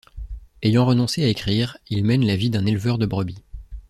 [0.63, 3.43] Ayant renoncé à écrire, il mène la vie d'un éleveur de brebis.